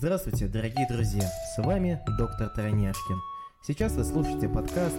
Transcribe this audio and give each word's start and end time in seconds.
Здравствуйте, 0.00 0.46
дорогие 0.46 0.86
друзья! 0.86 1.28
С 1.56 1.58
вами 1.58 2.00
доктор 2.16 2.50
Тройняшкин. 2.50 3.20
Сейчас 3.66 3.94
вы 3.94 4.04
слушаете 4.04 4.48
подкаст 4.48 4.94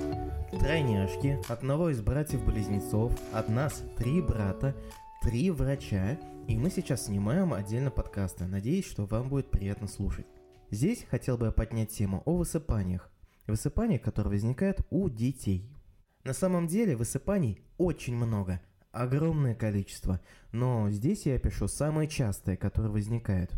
«Тройняшки» 0.51 1.39
одного 1.47 1.89
из 1.89 2.01
братьев-близнецов, 2.01 3.17
от 3.31 3.47
нас 3.47 3.81
три 3.97 4.21
брата, 4.21 4.75
три 5.21 5.51
врача, 5.51 6.19
и 6.49 6.57
мы 6.57 6.69
сейчас 6.69 7.05
снимаем 7.05 7.53
отдельно 7.53 7.91
подкасты. 7.91 8.43
Надеюсь, 8.45 8.85
что 8.85 9.05
вам 9.05 9.29
будет 9.29 9.49
приятно 9.49 9.87
слушать. 9.87 10.25
Здесь 10.69 11.05
хотел 11.09 11.37
бы 11.37 11.45
я 11.45 11.53
поднять 11.53 11.91
тему 11.91 12.21
о 12.25 12.35
высыпаниях. 12.35 13.09
Высыпания, 13.47 13.99
которые 13.99 14.33
возникают 14.33 14.81
у 14.89 15.07
детей. 15.07 15.71
На 16.25 16.33
самом 16.33 16.67
деле 16.67 16.97
высыпаний 16.97 17.61
очень 17.77 18.17
много, 18.17 18.59
огромное 18.91 19.55
количество, 19.55 20.19
но 20.51 20.89
здесь 20.89 21.25
я 21.25 21.35
опишу 21.35 21.69
самые 21.69 22.09
частые, 22.09 22.57
которые 22.57 22.91
возникают. 22.91 23.53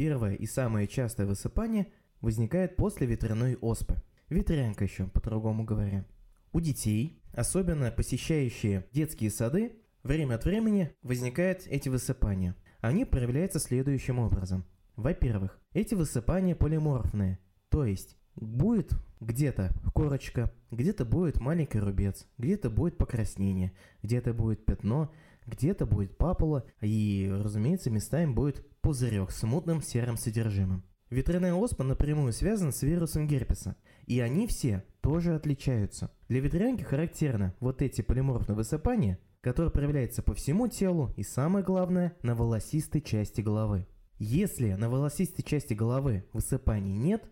Первое 0.00 0.32
и 0.32 0.46
самое 0.46 0.88
частое 0.88 1.26
высыпание 1.26 1.86
возникает 2.22 2.74
после 2.74 3.06
ветряной 3.06 3.56
оспы. 3.56 3.96
Ветрянка 4.30 4.84
еще, 4.84 5.08
по-другому 5.08 5.62
говоря. 5.64 6.06
У 6.54 6.60
детей, 6.60 7.20
особенно 7.34 7.90
посещающие 7.90 8.86
детские 8.94 9.30
сады, 9.30 9.78
время 10.02 10.36
от 10.36 10.46
времени 10.46 10.90
возникают 11.02 11.66
эти 11.66 11.90
высыпания. 11.90 12.56
Они 12.80 13.04
проявляются 13.04 13.58
следующим 13.58 14.20
образом. 14.20 14.64
Во-первых, 14.96 15.60
эти 15.74 15.94
высыпания 15.94 16.54
полиморфные, 16.54 17.38
то 17.68 17.84
есть 17.84 18.16
будет 18.36 18.94
где-то 19.20 19.70
корочка, 19.92 20.50
где-то 20.70 21.04
будет 21.04 21.40
маленький 21.40 21.78
рубец, 21.78 22.26
где-то 22.38 22.70
будет 22.70 22.96
покраснение, 22.96 23.74
где-то 24.02 24.32
будет 24.32 24.64
пятно, 24.64 25.12
где-то 25.44 25.84
будет 25.84 26.16
папула, 26.16 26.64
и, 26.80 27.30
разумеется, 27.30 27.90
местами 27.90 28.32
будет 28.32 28.64
пузырек 28.80 29.30
с 29.30 29.42
мутным 29.42 29.82
серым 29.82 30.16
содержимым. 30.16 30.84
Ветряная 31.10 31.54
оспа 31.54 31.82
напрямую 31.82 32.32
связана 32.32 32.70
с 32.70 32.82
вирусом 32.82 33.26
герпеса, 33.26 33.76
и 34.06 34.20
они 34.20 34.46
все 34.46 34.84
тоже 35.00 35.34
отличаются. 35.34 36.12
Для 36.28 36.40
ветрянки 36.40 36.82
характерны 36.82 37.52
вот 37.58 37.82
эти 37.82 38.00
полиморфные 38.00 38.54
высыпания, 38.54 39.18
которые 39.40 39.72
проявляются 39.72 40.22
по 40.22 40.34
всему 40.34 40.68
телу 40.68 41.12
и, 41.16 41.24
самое 41.24 41.64
главное, 41.64 42.16
на 42.22 42.34
волосистой 42.34 43.00
части 43.00 43.40
головы. 43.40 43.88
Если 44.18 44.74
на 44.74 44.88
волосистой 44.88 45.44
части 45.44 45.74
головы 45.74 46.24
высыпаний 46.32 46.96
нет, 46.96 47.24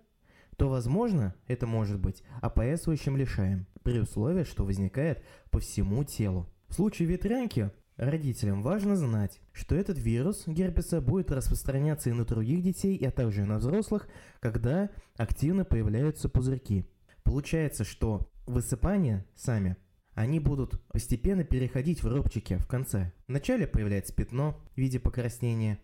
то, 0.56 0.68
возможно, 0.68 1.36
это 1.46 1.66
может 1.68 2.00
быть 2.00 2.24
опоясывающим 2.40 3.16
лишаем, 3.16 3.66
при 3.84 4.00
условии, 4.00 4.42
что 4.42 4.64
возникает 4.64 5.22
по 5.50 5.60
всему 5.60 6.02
телу. 6.02 6.50
В 6.66 6.74
случае 6.74 7.08
ветрянки 7.08 7.70
родителям 7.98 8.62
важно 8.62 8.96
знать, 8.96 9.40
что 9.52 9.74
этот 9.74 9.98
вирус 9.98 10.44
герпеса 10.46 11.02
будет 11.02 11.30
распространяться 11.30 12.08
и 12.08 12.14
на 12.14 12.24
других 12.24 12.62
детей, 12.62 12.96
а 13.06 13.10
также 13.10 13.42
и 13.42 13.44
на 13.44 13.58
взрослых, 13.58 14.08
когда 14.40 14.88
активно 15.16 15.66
появляются 15.66 16.30
пузырьки. 16.30 16.86
Получается, 17.22 17.84
что 17.84 18.32
высыпания 18.46 19.26
сами 19.34 19.76
они 20.14 20.40
будут 20.40 20.80
постепенно 20.88 21.44
переходить 21.44 22.02
в 22.02 22.08
рубчики 22.08 22.56
в 22.56 22.66
конце. 22.66 23.12
Вначале 23.26 23.66
появляется 23.66 24.14
пятно 24.14 24.58
в 24.74 24.78
виде 24.78 24.98
покраснения, 24.98 25.78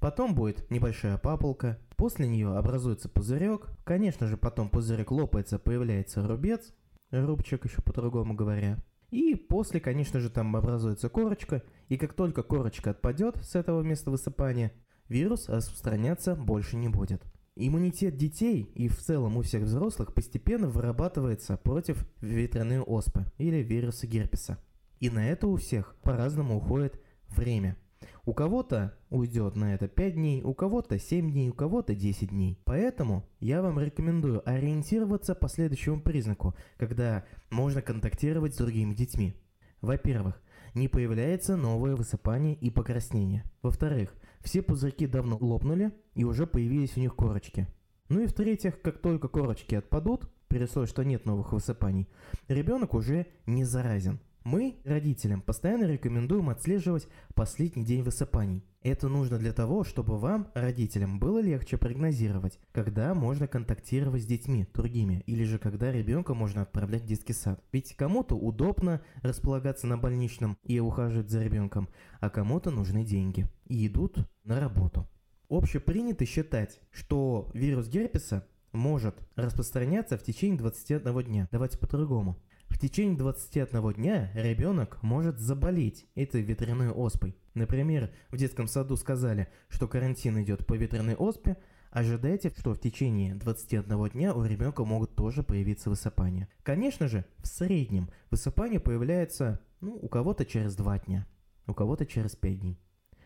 потом 0.00 0.34
будет 0.34 0.70
небольшая 0.70 1.18
папулка, 1.18 1.78
После 1.96 2.28
нее 2.28 2.54
образуется 2.56 3.08
пузырек. 3.08 3.68
Конечно 3.84 4.26
же, 4.26 4.36
потом 4.36 4.68
пузырек 4.68 5.10
лопается, 5.10 5.58
появляется 5.58 6.26
рубец, 6.26 6.74
рубчик 7.10 7.64
еще 7.64 7.80
по-другому 7.82 8.34
говоря. 8.34 8.78
И 9.10 9.34
после, 9.34 9.80
конечно 9.80 10.20
же, 10.20 10.30
там 10.30 10.56
образуется 10.56 11.08
корочка. 11.08 11.62
И 11.88 11.96
как 11.96 12.14
только 12.14 12.42
корочка 12.42 12.90
отпадет 12.90 13.36
с 13.42 13.54
этого 13.54 13.82
места 13.82 14.10
высыпания, 14.10 14.72
вирус 15.08 15.48
распространяться 15.48 16.34
больше 16.34 16.76
не 16.76 16.88
будет. 16.88 17.22
Иммунитет 17.54 18.16
детей 18.16 18.70
и 18.74 18.88
в 18.88 18.98
целом 18.98 19.36
у 19.36 19.42
всех 19.42 19.62
взрослых 19.62 20.12
постепенно 20.12 20.68
вырабатывается 20.68 21.56
против 21.56 22.06
ветряной 22.20 22.80
оспы 22.80 23.24
или 23.38 23.62
вируса 23.62 24.06
герпеса. 24.06 24.58
И 25.00 25.08
на 25.08 25.28
это 25.28 25.46
у 25.46 25.56
всех 25.56 25.94
по-разному 26.02 26.56
уходит 26.58 27.00
время– 27.28 27.76
у 28.26 28.34
кого-то 28.34 28.92
уйдет 29.08 29.54
на 29.54 29.74
это 29.74 29.86
5 29.86 30.14
дней, 30.14 30.42
у 30.42 30.52
кого-то 30.52 30.98
7 30.98 31.30
дней, 31.30 31.48
у 31.48 31.52
кого-то 31.54 31.94
10 31.94 32.30
дней. 32.30 32.58
Поэтому 32.64 33.24
я 33.38 33.62
вам 33.62 33.78
рекомендую 33.78 34.46
ориентироваться 34.46 35.36
по 35.36 35.48
следующему 35.48 36.00
признаку, 36.00 36.54
когда 36.76 37.24
можно 37.50 37.82
контактировать 37.82 38.54
с 38.54 38.58
другими 38.58 38.94
детьми. 38.94 39.34
Во-первых, 39.80 40.42
не 40.74 40.88
появляется 40.88 41.56
новое 41.56 41.94
высыпание 41.94 42.54
и 42.54 42.68
покраснение. 42.68 43.44
Во-вторых, 43.62 44.12
все 44.40 44.60
пузырьки 44.60 45.06
давно 45.06 45.38
лопнули 45.40 45.92
и 46.14 46.24
уже 46.24 46.48
появились 46.48 46.96
у 46.96 47.00
них 47.00 47.14
корочки. 47.14 47.68
Ну 48.08 48.24
и 48.24 48.26
в-третьих, 48.26 48.82
как 48.82 48.98
только 48.98 49.28
корочки 49.28 49.76
отпадут, 49.76 50.28
при 50.48 50.64
условии, 50.64 50.88
что 50.88 51.04
нет 51.04 51.26
новых 51.26 51.52
высыпаний, 51.52 52.08
ребенок 52.48 52.94
уже 52.94 53.26
не 53.46 53.64
заразен. 53.64 54.18
Мы, 54.46 54.76
родителям, 54.84 55.42
постоянно 55.42 55.86
рекомендуем 55.86 56.50
отслеживать 56.50 57.08
последний 57.34 57.84
день 57.84 58.04
высыпаний. 58.04 58.62
Это 58.80 59.08
нужно 59.08 59.38
для 59.38 59.52
того, 59.52 59.82
чтобы 59.82 60.18
вам, 60.18 60.52
родителям, 60.54 61.18
было 61.18 61.40
легче 61.40 61.76
прогнозировать, 61.76 62.60
когда 62.70 63.12
можно 63.12 63.48
контактировать 63.48 64.22
с 64.22 64.26
детьми, 64.26 64.68
другими, 64.72 65.24
или 65.26 65.42
же 65.42 65.58
когда 65.58 65.90
ребенка 65.90 66.34
можно 66.34 66.62
отправлять 66.62 67.02
в 67.02 67.06
детский 67.06 67.32
сад. 67.32 67.60
Ведь 67.72 67.96
кому-то 67.96 68.36
удобно 68.36 69.02
располагаться 69.20 69.88
на 69.88 69.98
больничном 69.98 70.56
и 70.62 70.78
ухаживать 70.78 71.28
за 71.28 71.42
ребенком, 71.42 71.88
а 72.20 72.30
кому-то 72.30 72.70
нужны 72.70 73.04
деньги 73.04 73.48
и 73.66 73.88
идут 73.88 74.16
на 74.44 74.60
работу. 74.60 75.08
Общепринято 75.48 76.24
считать, 76.24 76.80
что 76.92 77.50
вирус 77.52 77.88
герпеса 77.88 78.46
может 78.70 79.16
распространяться 79.34 80.16
в 80.16 80.22
течение 80.22 80.58
21 80.58 81.24
дня. 81.24 81.48
Давайте 81.50 81.78
по-другому. 81.78 82.36
В 82.68 82.78
течение 82.78 83.16
21 83.16 83.92
дня 83.94 84.30
ребенок 84.34 85.02
может 85.02 85.38
заболеть 85.38 86.06
этой 86.14 86.42
ветряной 86.42 86.90
оспой. 86.90 87.36
Например, 87.54 88.12
в 88.30 88.36
детском 88.36 88.66
саду 88.68 88.96
сказали, 88.96 89.48
что 89.68 89.88
карантин 89.88 90.42
идет 90.42 90.66
по 90.66 90.74
ветряной 90.74 91.14
оспе, 91.14 91.56
ожидайте, 91.90 92.52
что 92.54 92.74
в 92.74 92.80
течение 92.80 93.34
21 93.34 94.08
дня 94.10 94.34
у 94.34 94.44
ребенка 94.44 94.84
могут 94.84 95.14
тоже 95.14 95.42
появиться 95.42 95.88
высыпания. 95.88 96.48
Конечно 96.62 97.08
же, 97.08 97.24
в 97.38 97.46
среднем 97.46 98.10
высыпание 98.30 98.78
появляется 98.78 99.60
ну, 99.80 99.94
у 99.94 100.08
кого-то 100.08 100.44
через 100.44 100.76
2 100.76 100.98
дня, 100.98 101.26
у 101.66 101.72
кого-то 101.72 102.04
через 102.04 102.36
5 102.36 102.60
дней. 102.60 102.78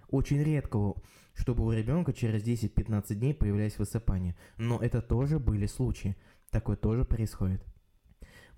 Очень 0.09 0.43
редко, 0.43 0.95
чтобы 1.35 1.65
у 1.65 1.73
ребенка 1.73 2.13
через 2.13 2.45
10-15 2.45 3.15
дней 3.15 3.35
появлялись 3.35 3.79
высыпания, 3.79 4.37
но 4.59 4.79
это 4.79 5.03
тоже 5.03 5.39
были 5.39 5.67
случаи. 5.67 6.17
Такое 6.51 6.77
тоже 6.77 7.05
происходит. 7.05 7.65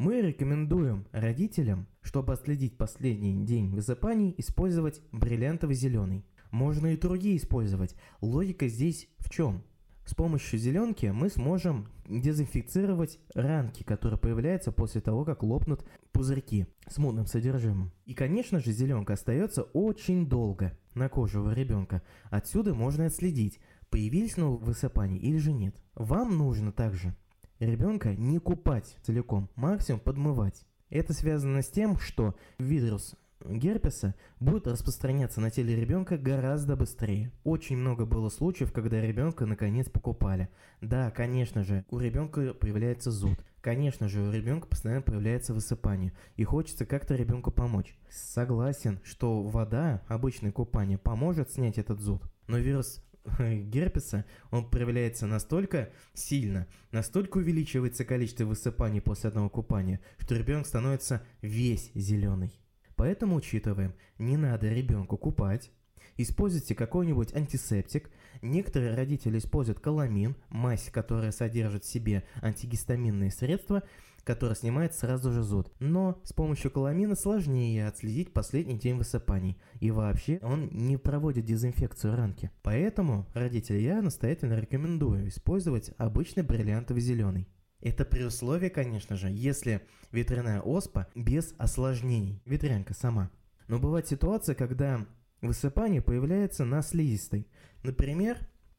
Мы 0.04 0.20
рекомендуем 0.20 1.06
родителям, 1.12 1.86
чтобы 2.00 2.32
отследить 2.32 2.76
последний 2.76 3.46
день 3.46 3.70
высыпаний, 3.70 4.34
использовать 4.36 5.00
бриллиантовый 5.12 5.76
зеленый. 5.76 6.26
Можно 6.50 6.88
и 6.88 6.96
другие 6.96 7.36
использовать. 7.36 7.94
Логика 8.20 8.66
здесь 8.66 9.08
в 9.18 9.30
чем? 9.30 9.62
С 10.04 10.16
помощью 10.16 10.58
зеленки 10.58 11.06
мы 11.06 11.28
сможем 11.28 11.86
дезинфицировать 12.08 13.20
ранки, 13.32 13.84
которые 13.84 14.18
появляются 14.18 14.72
после 14.72 15.00
того, 15.00 15.24
как 15.24 15.44
лопнут 15.44 15.86
пузырьки 16.10 16.66
с 16.88 16.98
мутным 16.98 17.26
содержимым. 17.26 17.92
И, 18.04 18.14
конечно 18.14 18.58
же, 18.58 18.72
зеленка 18.72 19.12
остается 19.12 19.62
очень 19.62 20.28
долго 20.28 20.76
на 20.96 21.08
коже 21.08 21.38
у 21.38 21.48
ребенка. 21.48 22.02
Отсюда 22.28 22.74
можно 22.74 23.06
отследить, 23.06 23.60
появились 23.88 24.36
новые 24.36 24.66
высыпания 24.66 25.20
или 25.20 25.38
же 25.38 25.52
нет. 25.52 25.76
Вам 25.94 26.36
нужно 26.38 26.72
также 26.72 27.14
ребенка 27.66 28.14
не 28.14 28.38
купать 28.38 28.96
целиком, 29.02 29.48
максимум 29.56 30.00
подмывать. 30.00 30.64
Это 30.90 31.12
связано 31.12 31.62
с 31.62 31.68
тем, 31.68 31.98
что 31.98 32.34
вирус 32.58 33.14
герпеса 33.44 34.14
будет 34.40 34.66
распространяться 34.66 35.40
на 35.40 35.50
теле 35.50 35.74
ребенка 35.74 36.18
гораздо 36.18 36.76
быстрее. 36.76 37.32
Очень 37.44 37.76
много 37.76 38.06
было 38.06 38.28
случаев, 38.28 38.72
когда 38.72 39.00
ребенка 39.00 39.46
наконец 39.46 39.88
покупали. 39.88 40.48
Да, 40.80 41.10
конечно 41.10 41.64
же, 41.64 41.84
у 41.90 41.98
ребенка 41.98 42.54
появляется 42.54 43.10
зуд. 43.10 43.38
Конечно 43.60 44.08
же, 44.08 44.20
у 44.20 44.32
ребенка 44.32 44.66
постоянно 44.66 45.02
появляется 45.02 45.54
высыпание, 45.54 46.12
и 46.34 46.42
хочется 46.42 46.84
как-то 46.84 47.14
ребенку 47.14 47.52
помочь. 47.52 47.96
Согласен, 48.10 49.00
что 49.04 49.42
вода, 49.42 50.02
обычное 50.08 50.50
купание, 50.50 50.98
поможет 50.98 51.50
снять 51.50 51.78
этот 51.78 52.00
зуд. 52.00 52.22
Но 52.48 52.58
вирус 52.58 53.04
герпеса, 53.38 54.24
он 54.50 54.68
проявляется 54.68 55.26
настолько 55.26 55.90
сильно, 56.14 56.66
настолько 56.90 57.38
увеличивается 57.38 58.04
количество 58.04 58.44
высыпаний 58.44 59.00
после 59.00 59.28
одного 59.28 59.48
купания, 59.48 60.00
что 60.18 60.34
ребенок 60.34 60.66
становится 60.66 61.24
весь 61.40 61.90
зеленый. 61.94 62.58
Поэтому 62.96 63.36
учитываем, 63.36 63.94
не 64.18 64.36
надо 64.36 64.68
ребенку 64.68 65.16
купать, 65.16 65.70
используйте 66.16 66.74
какой-нибудь 66.74 67.34
антисептик. 67.34 68.10
Некоторые 68.40 68.94
родители 68.94 69.38
используют 69.38 69.80
каламин, 69.80 70.36
мазь, 70.48 70.90
которая 70.90 71.32
содержит 71.32 71.84
в 71.84 71.90
себе 71.90 72.24
антигистаминные 72.42 73.30
средства, 73.30 73.82
которая 74.24 74.56
снимает 74.56 74.94
сразу 74.94 75.32
же 75.32 75.42
зуд. 75.42 75.72
Но 75.80 76.20
с 76.24 76.32
помощью 76.32 76.70
каламина 76.70 77.16
сложнее 77.16 77.86
отследить 77.86 78.32
последний 78.32 78.78
день 78.78 78.96
высыпаний. 78.96 79.60
И 79.80 79.90
вообще 79.90 80.38
он 80.42 80.68
не 80.70 80.96
проводит 80.96 81.44
дезинфекцию 81.44 82.16
ранки. 82.16 82.50
Поэтому, 82.62 83.26
родители, 83.34 83.78
я 83.78 84.00
настоятельно 84.00 84.58
рекомендую 84.60 85.28
использовать 85.28 85.90
обычный 85.98 86.42
бриллиантовый 86.42 87.02
зеленый. 87.02 87.48
Это 87.80 88.04
при 88.04 88.22
условии, 88.22 88.68
конечно 88.68 89.16
же, 89.16 89.28
если 89.28 89.82
ветряная 90.12 90.60
оспа 90.60 91.08
без 91.16 91.52
осложнений, 91.58 92.40
ветрянка 92.46 92.94
сама. 92.94 93.30
Но 93.66 93.80
бывает 93.80 94.06
ситуация, 94.06 94.54
когда 94.54 95.04
высыпание 95.42 96.00
появляется 96.00 96.64
на 96.64 96.80
слизистой. 96.80 97.46
Например, 97.82 98.38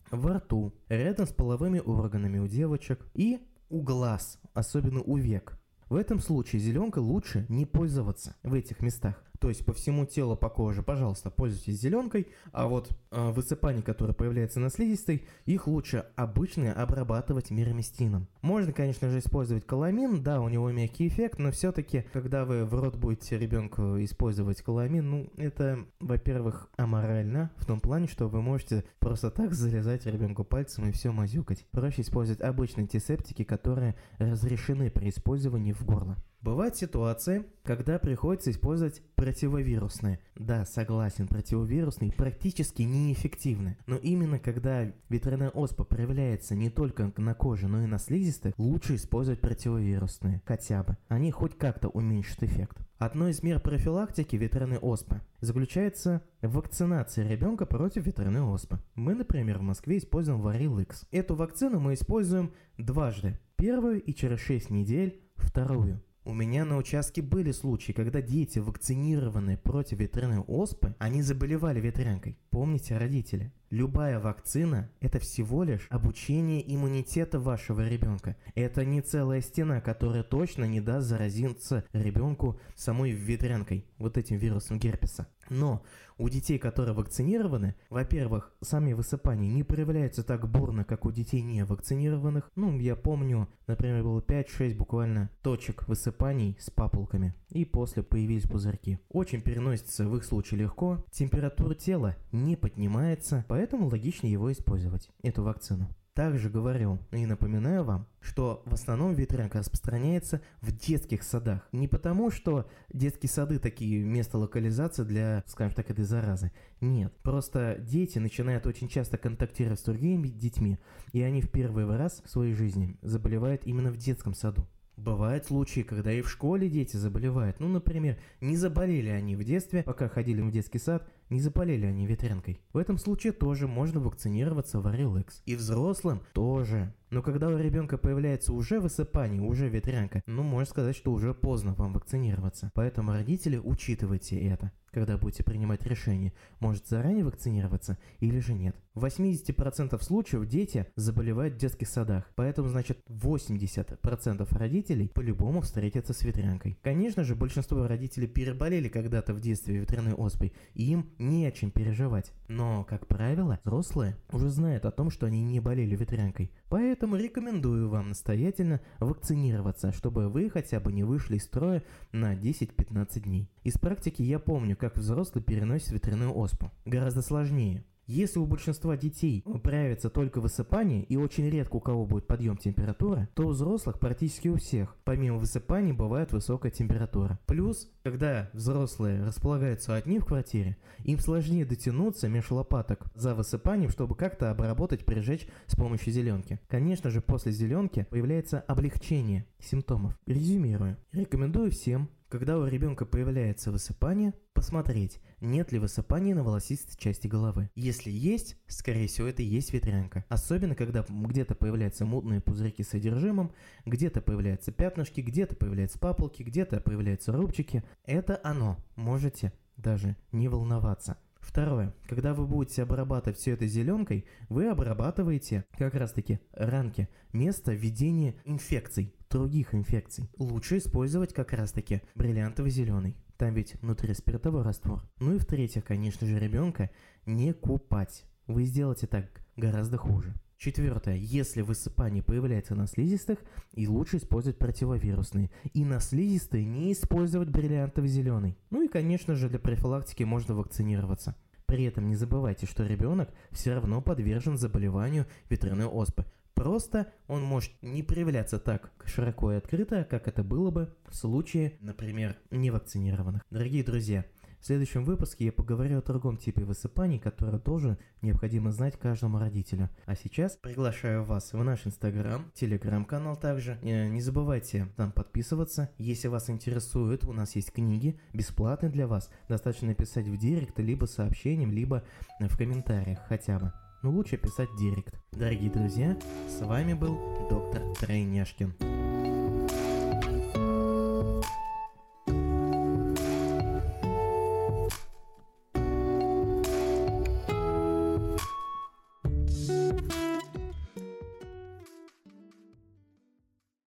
во 0.10 0.34
рту, 0.34 0.74
рядом 0.90 1.28
с 1.28 1.32
половыми 1.32 1.80
органами 1.80 2.40
у 2.40 2.48
девочек 2.48 3.06
и 3.14 3.40
у 3.70 3.82
глаз, 3.82 4.40
особенно 4.54 5.02
у 5.02 5.18
век. 5.18 5.60
В 5.90 5.96
этом 5.96 6.20
случае 6.20 6.62
зеленкой 6.62 7.04
лучше 7.04 7.46
не 7.50 7.66
пользоваться 7.66 8.36
в 8.42 8.54
этих 8.54 8.82
местах. 8.82 9.24
То 9.44 9.50
есть 9.50 9.66
по 9.66 9.74
всему 9.74 10.06
телу, 10.06 10.38
по 10.38 10.48
коже, 10.48 10.84
пожалуйста, 10.84 11.30
пользуйтесь 11.30 11.82
зеленкой, 11.82 12.28
а 12.54 12.70
вот 12.70 12.98
э, 13.12 13.32
высыпание, 13.32 13.84
которое 13.84 14.14
появляется 14.14 14.62
на 14.62 14.70
слизистой, 14.70 15.28
их 15.44 15.68
лучше 15.68 16.06
обычно 16.16 16.72
обрабатывать 16.72 17.52
мироместином. 17.52 18.30
Можно, 18.42 18.72
конечно 18.72 19.10
же, 19.10 19.20
использовать 19.20 19.66
каламин, 19.66 20.24
да, 20.24 20.40
у 20.40 20.48
него 20.48 20.72
мягкий 20.72 21.10
эффект, 21.10 21.40
но 21.40 21.52
все-таки, 21.52 22.06
когда 22.14 22.46
вы 22.46 22.64
в 22.64 22.74
рот 22.74 22.96
будете 22.96 23.38
ребенку 23.38 24.02
использовать 24.02 24.62
каламин, 24.62 25.10
ну, 25.10 25.30
это, 25.36 25.86
во-первых, 26.00 26.70
аморально, 26.78 27.52
в 27.58 27.66
том 27.66 27.82
плане, 27.82 28.08
что 28.08 28.30
вы 28.30 28.42
можете 28.42 28.86
просто 29.00 29.30
так 29.30 29.54
залезать 29.54 30.06
ребенку 30.06 30.46
пальцем 30.46 30.88
и 30.88 30.94
все 30.94 31.12
мазюкать. 31.12 31.66
Проще 31.72 32.04
использовать 32.04 32.40
обычные 32.40 32.84
антисептики, 32.84 33.44
которые 33.44 33.96
разрешены 34.20 34.90
при 34.90 35.10
использовании 35.10 35.74
в 35.74 35.84
горло. 35.84 36.16
Бывают 36.44 36.76
ситуации, 36.76 37.46
когда 37.64 37.98
приходится 38.00 38.52
использовать 38.52 39.02
противовирусные. 39.16 40.20
Да, 40.36 40.66
согласен, 40.66 41.26
противовирусные 41.26 42.12
практически 42.12 42.82
неэффективны. 42.82 43.78
Но 43.88 43.96
именно 43.96 44.40
когда 44.40 44.92
ветряная 45.08 45.52
оспа 45.52 45.86
проявляется 45.86 46.54
не 46.54 46.70
только 46.70 47.14
на 47.16 47.34
коже, 47.34 47.70
но 47.70 47.82
и 47.82 47.86
на 47.86 47.98
слизистой, 47.98 48.54
лучше 48.58 48.96
использовать 48.96 49.40
противовирусные. 49.40 50.42
Хотя 50.46 50.84
бы. 50.84 50.98
Они 51.08 51.32
хоть 51.32 51.58
как-то 51.58 51.88
уменьшат 51.88 52.44
эффект. 52.44 52.78
Одно 52.98 53.30
из 53.30 53.42
мер 53.42 53.62
профилактики 53.62 54.36
ветряной 54.36 54.80
оспы 54.80 55.22
заключается 55.40 56.24
в 56.42 56.52
вакцинации 56.52 57.26
ребенка 57.26 57.66
против 57.66 58.06
ветряной 58.06 58.42
оспы. 58.42 58.80
Мы, 58.96 59.16
например, 59.16 59.60
в 59.60 59.64
Москве 59.64 59.98
используем 59.98 60.42
Варил 60.42 60.78
X. 60.80 61.06
Эту 61.10 61.36
вакцину 61.36 61.80
мы 61.80 61.94
используем 61.94 62.52
дважды. 62.78 63.40
Первую 63.56 64.02
и 64.02 64.14
через 64.14 64.42
6 64.42 64.72
недель 64.72 65.22
вторую. 65.38 66.02
У 66.26 66.34
меня 66.34 66.64
на 66.64 66.78
участке 66.78 67.22
были 67.22 67.52
случаи, 67.52 67.92
когда 67.92 68.22
дети, 68.22 68.60
вакцинированные 68.60 69.58
против 69.58 70.00
ветряной 70.00 70.40
оспы, 70.40 70.96
они 70.98 71.22
заболевали 71.22 71.82
ветрянкой. 71.82 72.38
Помните, 72.54 72.96
родители, 73.00 73.52
любая 73.72 74.20
вакцина– 74.20 74.88
это 75.02 75.18
всего 75.18 75.64
лишь 75.64 75.88
обучение 75.90 76.62
иммунитета 76.76 77.40
вашего 77.40 77.82
ребенка. 77.82 78.38
Это 78.54 78.86
не 78.86 79.02
целая 79.02 79.42
стена, 79.42 79.82
которая 79.82 80.22
точно 80.22 80.66
не 80.66 80.80
даст 80.80 81.08
заразиться 81.08 81.84
ребенку 81.94 82.60
самой 82.76 83.10
ветрянкой, 83.10 83.88
вот 83.98 84.20
этим 84.20 84.38
вирусом 84.38 84.78
герпеса. 84.78 85.28
Но 85.50 85.84
у 86.18 86.30
детей, 86.30 86.60
которые 86.60 86.94
вакцинированы, 86.94 87.76
во-первых, 87.90 88.54
сами 88.62 88.94
высыпания 88.94 89.50
не 89.50 89.64
проявляются 89.64 90.24
так 90.24 90.50
бурно, 90.50 90.84
как 90.84 91.06
у 91.06 91.12
детей 91.12 91.42
не 91.42 91.66
вакцинированных. 91.66 92.52
Ну, 92.56 92.80
я 92.80 92.96
помню, 92.96 93.50
например, 93.68 94.04
было 94.04 94.22
5-6 94.22 94.76
буквально 94.76 95.30
точек 95.42 95.88
высыпаний 95.88 96.56
с 96.60 96.70
папулками. 96.70 97.34
И 97.50 97.66
после 97.66 98.04
появились 98.04 98.44
пузырьки. 98.44 99.00
Очень 99.10 99.42
переносится 99.42 100.08
в 100.08 100.16
их 100.16 100.24
случае 100.24 100.62
легко. 100.62 101.04
Температура 101.12 101.76
тела 101.76 102.16
поднимается, 102.56 103.46
поэтому 103.48 103.88
логичнее 103.88 104.34
его 104.34 104.52
использовать, 104.52 105.10
эту 105.22 105.44
вакцину. 105.44 105.90
Также 106.14 106.52
говорю 106.52 107.00
и 107.12 107.26
напоминаю 107.26 107.84
вам, 107.84 108.08
что 108.22 108.62
в 108.66 108.74
основном 108.76 109.16
ветрянка 109.16 109.60
распространяется 109.60 110.42
в 110.62 110.72
детских 110.72 111.24
садах. 111.24 111.68
Не 111.72 111.88
потому, 111.88 112.30
что 112.30 112.70
детские 112.94 113.32
сады 113.32 113.58
такие 113.58 114.04
место 114.04 114.38
локализации 114.38 115.04
для, 115.06 115.44
скажем 115.48 115.74
так, 115.74 115.90
этой 115.90 116.06
заразы. 116.06 116.52
Нет, 116.82 117.12
просто 117.24 117.78
дети 117.80 118.20
начинают 118.20 118.68
очень 118.68 118.90
часто 118.90 119.18
контактировать 119.18 119.80
с 119.80 119.84
другими 119.84 120.28
детьми, 120.28 120.78
и 121.14 121.22
они 121.24 121.42
в 121.42 121.50
первый 121.50 121.88
раз 121.98 122.22
в 122.24 122.30
своей 122.30 122.54
жизни 122.54 122.96
заболевают 123.02 123.66
именно 123.66 123.90
в 123.90 123.98
детском 123.98 124.36
саду. 124.36 124.68
Бывают 124.96 125.48
случаи, 125.48 125.82
когда 125.82 126.14
и 126.14 126.22
в 126.22 126.30
школе 126.30 126.70
дети 126.70 126.98
заболевают. 126.98 127.60
Ну, 127.60 127.68
например, 127.68 128.20
не 128.42 128.56
заболели 128.56 129.10
они 129.10 129.36
в 129.36 129.44
детстве, 129.44 129.82
пока 129.82 130.08
ходили 130.08 130.42
в 130.42 130.52
детский 130.52 130.78
сад, 130.78 131.10
не 131.30 131.40
заболели 131.40 131.86
они 131.86 132.06
ветрянкой. 132.06 132.60
В 132.74 132.78
этом 132.78 132.98
случае 132.98 133.34
тоже 133.34 133.68
можно 133.68 134.00
вакцинироваться 134.00 134.80
Варилэкс. 134.80 135.42
И 135.46 135.56
взрослым 135.56 136.22
тоже. 136.34 136.94
Но 137.10 137.22
когда 137.22 137.50
у 137.50 137.58
ребенка 137.58 137.98
появляется 137.98 138.54
уже 138.54 138.80
высыпание, 138.80 139.42
уже 139.42 139.70
ветрянка, 139.70 140.24
ну, 140.26 140.44
можно 140.44 140.66
сказать, 140.66 140.96
что 140.96 141.12
уже 141.12 141.34
поздно 141.34 141.74
вам 141.74 141.94
вакцинироваться. 141.94 142.72
Поэтому 142.74 143.12
родители, 143.12 143.58
учитывайте 143.58 144.40
это 144.40 144.72
когда 144.94 145.18
будете 145.18 145.44
принимать 145.44 145.86
решение, 145.86 146.34
может 146.60 146.88
заранее 146.88 147.26
вакцинироваться 147.26 147.98
или 148.20 148.40
же 148.40 148.54
нет. 148.54 148.76
В 148.94 149.06
80% 149.06 150.00
случаев 150.04 150.48
дети 150.48 150.86
заболевают 150.96 151.56
в 151.56 151.58
детских 151.58 151.88
садах, 151.88 152.30
поэтому 152.36 152.70
значит 152.70 153.00
80% 153.10 154.48
родителей 154.56 155.08
по-любому 155.08 155.62
встретятся 155.62 156.14
с 156.14 156.22
ветрянкой. 156.22 156.78
Конечно 156.84 157.24
же, 157.24 157.36
большинство 157.36 157.88
родителей 157.88 158.28
переболели 158.28 158.88
когда-то 158.88 159.34
в 159.34 159.42
детстве 159.42 159.80
ветряной 159.80 160.14
оспой, 160.14 160.54
и 160.76 160.92
им 160.92 161.10
не 161.20 161.46
о 161.46 161.52
чем 161.52 161.72
переживать. 161.72 162.34
Но, 162.48 162.84
как 162.84 163.08
правило, 163.08 163.60
взрослые 163.64 164.18
уже 164.32 164.50
знают 164.50 164.86
о 164.86 164.92
том, 164.92 165.10
что 165.10 165.26
они 165.26 165.44
не 165.44 165.60
болели 165.60 165.96
ветрянкой. 165.96 166.52
Поэтому 166.70 167.16
рекомендую 167.16 167.90
вам 167.90 168.10
настоятельно 168.10 168.82
вакцинироваться, 169.00 169.92
чтобы 169.92 170.30
вы 170.30 170.50
хотя 170.50 170.80
бы 170.80 170.92
не 170.92 171.04
вышли 171.04 171.38
из 171.38 171.44
строя 171.44 171.84
на 172.12 172.36
10-15 172.36 173.20
дней. 173.22 173.50
Из 173.64 173.78
практики 173.78 174.22
я 174.22 174.40
помню, 174.40 174.76
как 174.76 174.98
взрослый 174.98 175.44
переносит 175.44 175.92
ветряную 175.92 176.36
оспу. 176.36 176.72
Гораздо 176.86 177.22
сложнее. 177.22 177.86
Если 178.06 178.38
у 178.38 178.46
большинства 178.46 178.98
детей 178.98 179.46
проявится 179.64 180.10
только 180.10 180.42
высыпание 180.42 181.04
и 181.04 181.16
очень 181.16 181.50
редко 181.50 181.78
у 181.78 181.80
кого 181.80 182.06
будет 182.06 182.28
подъем 182.28 182.58
температуры, 182.58 183.30
то 183.34 183.48
у 183.48 183.50
взрослых 183.50 184.00
практически 184.00 184.50
у 184.50 184.58
всех, 184.58 184.98
помимо 185.06 185.38
высыпаний, 185.38 185.94
бывает 185.94 186.34
высокая 186.34 186.72
температура. 186.72 187.40
Плюс, 187.46 187.90
когда 188.04 188.50
взрослые 188.54 189.24
располагаются 189.24 189.96
одни 189.96 190.20
в 190.20 190.26
квартире, 190.26 190.78
им 191.06 191.18
сложнее 191.20 191.66
дотянуться 191.66 192.28
меж 192.28 192.52
лопаток 192.52 193.06
за 193.16 193.36
высыпанием, 193.36 193.90
чтобы 193.90 194.16
как-то 194.16 194.52
обработать, 194.52 195.06
прижечь 195.06 195.48
с 195.68 195.76
помощью 195.76 196.12
зеленки. 196.12 196.60
Конечно 196.68 197.10
же, 197.10 197.22
после 197.22 197.54
зеленки 197.54 198.06
появляется 198.10 198.60
облегчение 198.60 199.46
симптомов. 199.60 200.18
Резюмирую. 200.26 200.98
Рекомендую 201.14 201.72
всем 201.72 202.10
когда 202.34 202.58
у 202.58 202.66
ребенка 202.66 203.06
появляется 203.06 203.72
высыпание, 203.72 204.34
посмотреть, 204.64 205.20
нет 205.42 205.74
ли 205.74 205.78
высыпания 205.78 206.34
на 206.34 206.42
волосистой 206.42 206.98
части 206.98 207.28
головы. 207.28 207.70
Если 207.76 208.10
есть, 208.10 208.56
скорее 208.68 209.08
всего 209.08 209.28
это 209.28 209.42
и 209.42 209.46
есть 209.46 209.74
ветрянка. 209.74 210.24
Особенно, 210.30 210.74
когда 210.74 211.06
где-то 211.10 211.54
появляются 211.54 212.06
мутные 212.06 212.40
пузырьки 212.40 212.82
с 212.82 212.88
содержимым, 212.88 213.52
где-то 213.86 214.22
появляются 214.22 214.72
пятнышки, 214.72 215.20
где-то 215.20 215.58
появляются 215.58 216.00
папулки, 216.00 216.44
где-то 216.44 216.80
появляются 216.80 217.34
рубчики. 217.34 217.84
Это 218.06 218.40
оно. 218.42 218.78
Можете 218.96 219.52
даже 219.76 220.16
не 220.32 220.48
волноваться. 220.48 221.18
Второе. 221.42 221.94
Когда 222.08 222.34
вы 222.34 222.48
будете 222.48 222.84
обрабатывать 222.84 223.38
все 223.38 223.52
это 223.52 223.68
зеленкой, 223.68 224.24
вы 224.48 224.70
обрабатываете 224.70 225.66
как 225.78 225.94
раз 225.94 226.14
таки 226.14 226.40
ранки, 226.54 227.10
место 227.34 227.74
введения 227.74 228.36
инфекций, 228.46 229.14
других 229.30 229.76
инфекций. 229.76 230.30
Лучше 230.38 230.78
использовать 230.78 231.34
как 231.34 231.52
раз 231.52 231.74
таки 231.74 232.02
бриллиантовый 232.16 232.72
зеленый. 232.72 233.18
Там 233.38 233.54
ведь 233.54 233.76
внутри 233.82 234.14
спиртовой 234.14 234.64
раствор. 234.64 235.02
Ну 235.20 235.36
и 235.36 235.40
в-третьих, 235.40 235.86
конечно 235.86 236.28
же, 236.28 236.40
ребенка 236.40 236.90
не 237.26 237.54
купать. 237.54 238.26
Вы 238.48 238.66
сделаете 238.66 239.08
так 239.08 239.44
гораздо 239.56 239.98
хуже. 239.98 240.34
Четвертое. 240.58 241.18
Если 241.18 241.62
высыпание 241.62 242.24
появляется 242.24 242.74
на 242.74 242.88
слизистых, 242.88 243.40
и 243.74 243.88
лучше 243.88 244.18
использовать 244.18 244.58
противовирусные. 244.60 245.52
И 245.74 245.84
на 245.84 246.00
слизистые 246.00 246.66
не 246.66 246.94
использовать 246.94 247.50
бриллиантовый 247.50 248.10
зеленый. 248.10 248.58
Ну 248.70 248.82
и, 248.82 248.88
конечно 248.88 249.36
же, 249.36 249.50
для 249.50 249.60
профилактики 249.60 250.24
можно 250.24 250.56
вакцинироваться. 250.56 251.36
При 251.66 251.86
этом 251.86 252.08
не 252.08 252.16
забывайте, 252.16 252.66
что 252.66 252.86
ребенок 252.86 253.30
все 253.52 253.74
равно 253.74 254.02
подвержен 254.02 254.58
заболеванию 254.58 255.26
ветряной 255.50 255.88
оспы. 255.88 256.26
Просто 256.64 257.12
он 257.28 257.44
может 257.44 257.74
не 257.82 258.04
проявляться 258.04 258.58
так 258.58 258.94
широко 259.04 259.52
и 259.52 259.58
открыто, 259.58 260.08
как 260.10 260.30
это 260.30 260.46
было 260.46 260.72
бы 260.72 260.96
в 261.10 261.14
случае, 261.14 261.74
например, 261.82 262.38
невакцинированных. 262.52 263.42
Дорогие 263.50 263.84
друзья, 263.84 264.24
В 264.62 264.66
следующем 264.66 265.04
выпуске 265.04 265.48
я 265.48 265.52
поговорю 265.52 265.98
о 265.98 266.02
другом 266.02 266.38
типе 266.38 266.64
высыпаний, 266.64 267.20
который 267.20 267.60
тоже 267.60 267.98
необходимо 268.22 268.72
знать 268.72 268.98
каждому 268.98 269.38
родителю. 269.38 269.90
А 270.06 270.16
сейчас 270.16 270.56
приглашаю 270.56 271.26
вас 271.26 271.52
в 271.52 271.62
наш 271.62 271.86
инстаграм, 271.86 272.50
телеграм-канал 272.54 273.36
также. 273.36 273.78
Э, 273.82 274.08
не 274.08 274.22
забывайте 274.22 274.88
там 274.96 275.12
подписываться. 275.12 275.90
Если 275.98 276.30
вас 276.30 276.50
интересует, 276.50 277.26
у 277.26 277.34
нас 277.34 277.58
есть 277.58 277.74
книги, 277.74 278.18
бесплатные 278.32 278.90
для 278.90 279.06
вас. 279.06 279.30
Достаточно 279.50 279.90
написать 279.90 280.30
в 280.30 280.38
директ, 280.38 280.80
либо 280.80 281.08
сообщением, 281.08 281.74
либо 281.74 282.06
в 282.40 282.58
комментариях 282.58 283.20
хотя 283.28 283.60
бы. 283.60 283.74
Но 284.04 284.12
лучше 284.12 284.36
писать 284.36 284.68
директ. 284.78 285.16
Дорогие 285.32 285.72
друзья, 285.72 286.18
с 286.50 286.60
вами 286.60 286.94
был 286.94 287.18
доктор 287.50 287.82
Тройняшкин. 288.02 288.93